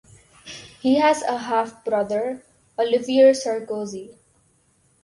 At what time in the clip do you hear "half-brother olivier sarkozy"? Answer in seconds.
1.37-4.17